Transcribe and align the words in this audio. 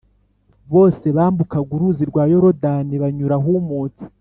bose 0.73 1.05
bambukaga 1.17 1.71
Uruzi 1.77 2.03
rwa 2.09 2.23
Yorodani 2.31 2.93
banyura 3.03 3.33
ahumutse 3.39 4.03